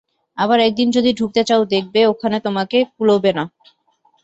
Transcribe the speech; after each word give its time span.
আবার 0.37 0.59
একদিন 0.59 0.87
যদি 0.91 1.11
ঢুকতে 1.13 1.41
চাও 1.43 1.63
দেখবে, 1.65 1.99
ওখানে 2.05 2.37
তোমাকে 2.39 2.77
কুলোবে 2.95 3.31
না। 3.33 3.43